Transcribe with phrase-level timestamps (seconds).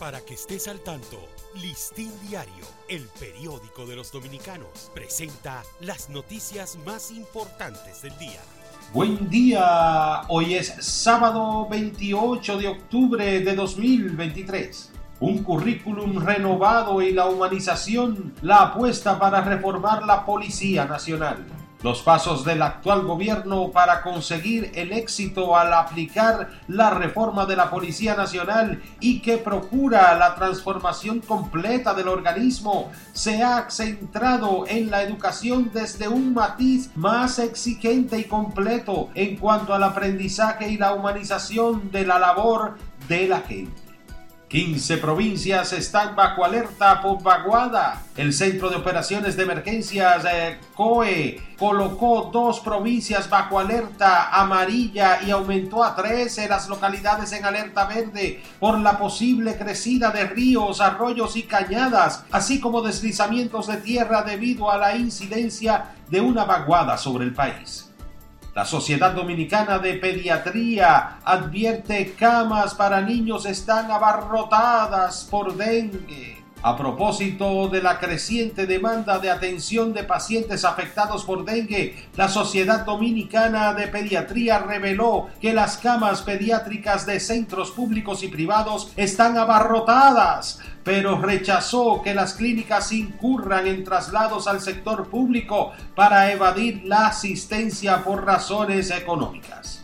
[0.00, 1.18] Para que estés al tanto,
[1.60, 8.40] Listín Diario, el periódico de los dominicanos, presenta las noticias más importantes del día.
[8.94, 14.90] Buen día, hoy es sábado 28 de octubre de 2023.
[15.20, 21.44] Un currículum renovado y la humanización, la apuesta para reformar la Policía Nacional
[21.82, 27.70] los pasos del actual gobierno para conseguir el éxito al aplicar la reforma de la
[27.70, 35.02] Policía Nacional y que procura la transformación completa del organismo se ha centrado en la
[35.02, 41.90] educación desde un matiz más exigente y completo en cuanto al aprendizaje y la humanización
[41.90, 42.76] de la labor
[43.08, 43.89] de la gente.
[44.50, 48.02] 15 provincias están bajo alerta por vaguada.
[48.16, 55.30] El Centro de Operaciones de Emergencias eh, COE colocó dos provincias bajo alerta amarilla y
[55.30, 61.36] aumentó a 13 las localidades en alerta verde por la posible crecida de ríos, arroyos
[61.36, 67.24] y cañadas, así como deslizamientos de tierra debido a la incidencia de una vaguada sobre
[67.24, 67.89] el país.
[68.54, 76.39] La Sociedad Dominicana de Pediatría advierte camas para niños están abarrotadas por dengue.
[76.62, 82.84] A propósito de la creciente demanda de atención de pacientes afectados por dengue, la Sociedad
[82.84, 90.60] Dominicana de Pediatría reveló que las camas pediátricas de centros públicos y privados están abarrotadas,
[90.84, 98.04] pero rechazó que las clínicas incurran en traslados al sector público para evadir la asistencia
[98.04, 99.79] por razones económicas.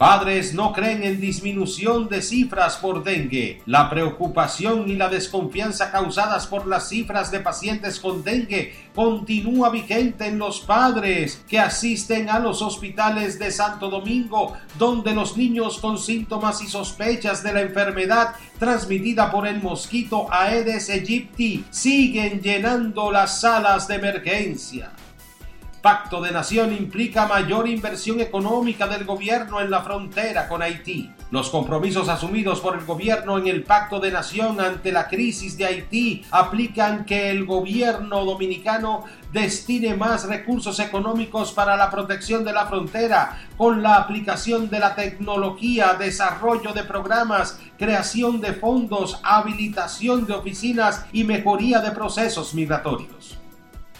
[0.00, 3.60] Padres no creen en disminución de cifras por dengue.
[3.66, 10.26] La preocupación y la desconfianza causadas por las cifras de pacientes con dengue continúa vigente
[10.26, 15.98] en los padres que asisten a los hospitales de Santo Domingo, donde los niños con
[15.98, 23.42] síntomas y sospechas de la enfermedad transmitida por el mosquito Aedes aegypti siguen llenando las
[23.42, 24.92] salas de emergencia.
[25.82, 31.10] Pacto de Nación implica mayor inversión económica del gobierno en la frontera con Haití.
[31.30, 35.64] Los compromisos asumidos por el gobierno en el Pacto de Nación ante la crisis de
[35.64, 42.66] Haití aplican que el gobierno dominicano destine más recursos económicos para la protección de la
[42.66, 50.34] frontera con la aplicación de la tecnología, desarrollo de programas, creación de fondos, habilitación de
[50.34, 53.40] oficinas y mejoría de procesos migratorios.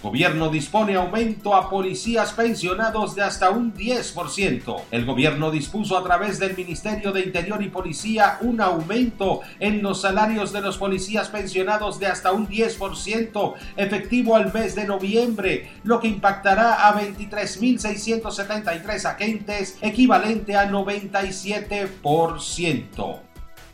[0.02, 4.84] Gobierno dispone aumento a policías pensionados de hasta un 10%.
[4.90, 10.00] El gobierno dispuso a través del Ministerio de Interior y Policía un aumento en los
[10.00, 16.00] salarios de los policías pensionados de hasta un 10% efectivo al mes de noviembre, lo
[16.00, 23.29] que impactará a 23.673 agentes, equivalente a 97%.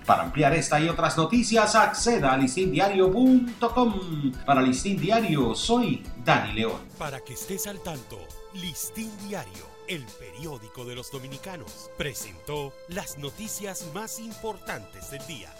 [0.07, 4.33] Para ampliar esta y otras noticias, acceda a listindiario.com.
[4.47, 6.81] Para Listín Diario, soy Dani León.
[6.97, 8.17] Para que estés al tanto,
[8.55, 15.53] Listín Diario, el periódico de los dominicanos, presentó las noticias más importantes del día.